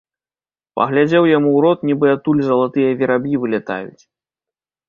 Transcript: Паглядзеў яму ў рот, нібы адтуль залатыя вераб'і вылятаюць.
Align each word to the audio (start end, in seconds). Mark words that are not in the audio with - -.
Паглядзеў 0.79 1.27
яму 1.37 1.49
ў 1.53 1.59
рот, 1.67 1.79
нібы 1.89 2.05
адтуль 2.15 2.43
залатыя 2.49 2.97
вераб'і 3.03 3.41
вылятаюць. 3.45 4.03